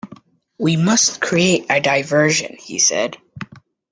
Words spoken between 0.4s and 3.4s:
"We must create a diversion," he said.